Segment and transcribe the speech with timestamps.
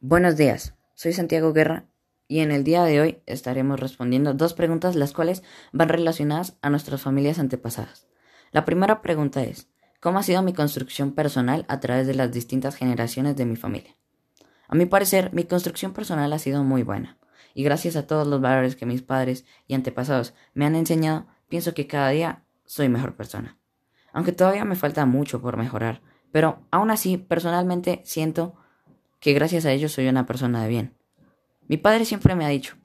[0.00, 1.86] Buenos días, soy Santiago Guerra
[2.28, 6.68] y en el día de hoy estaremos respondiendo dos preguntas las cuales van relacionadas a
[6.68, 8.06] nuestras familias antepasadas.
[8.52, 9.70] La primera pregunta es,
[10.00, 13.96] ¿cómo ha sido mi construcción personal a través de las distintas generaciones de mi familia?
[14.68, 17.16] A mi parecer, mi construcción personal ha sido muy buena,
[17.54, 21.72] y gracias a todos los valores que mis padres y antepasados me han enseñado, pienso
[21.72, 23.58] que cada día soy mejor persona.
[24.12, 26.02] Aunque todavía me falta mucho por mejorar,
[26.32, 28.56] pero aún así personalmente siento
[29.26, 30.94] que gracias a ellos soy una persona de bien.
[31.66, 32.76] Mi padre siempre me ha dicho,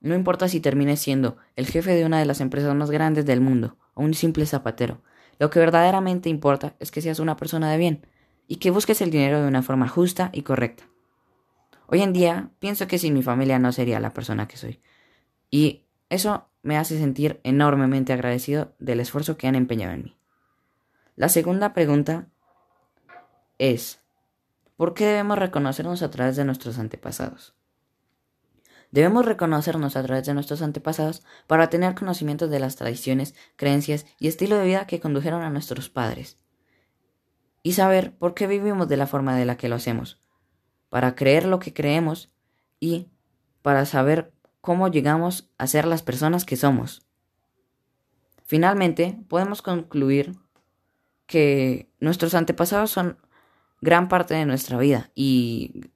[0.00, 3.40] no importa si termines siendo el jefe de una de las empresas más grandes del
[3.40, 5.02] mundo o un simple zapatero,
[5.38, 8.06] lo que verdaderamente importa es que seas una persona de bien
[8.48, 10.82] y que busques el dinero de una forma justa y correcta.
[11.86, 14.80] Hoy en día pienso que sin mi familia no sería la persona que soy.
[15.48, 20.18] Y eso me hace sentir enormemente agradecido del esfuerzo que han empeñado en mí.
[21.14, 22.26] La segunda pregunta
[23.58, 24.03] es,
[24.76, 27.54] ¿por qué debemos reconocernos a través de nuestros antepasados?
[28.94, 34.28] Debemos reconocernos a través de nuestros antepasados para tener conocimiento de las tradiciones, creencias y
[34.28, 36.38] estilo de vida que condujeron a nuestros padres.
[37.64, 40.20] Y saber por qué vivimos de la forma de la que lo hacemos.
[40.90, 42.30] Para creer lo que creemos
[42.78, 43.08] y
[43.62, 47.04] para saber cómo llegamos a ser las personas que somos.
[48.44, 50.36] Finalmente, podemos concluir
[51.26, 53.18] que nuestros antepasados son
[53.84, 55.90] gran parte de nuestra vida y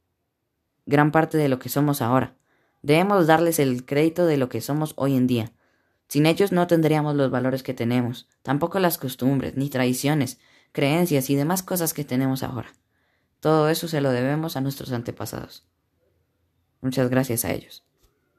[0.84, 2.34] gran parte de lo que somos ahora.
[2.82, 5.52] Debemos darles el crédito de lo que somos hoy en día.
[6.06, 10.38] Sin ellos no tendríamos los valores que tenemos, tampoco las costumbres, ni tradiciones,
[10.72, 12.68] creencias y demás cosas que tenemos ahora.
[13.40, 15.66] Todo eso se lo debemos a nuestros antepasados.
[16.82, 17.87] Muchas gracias a ellos.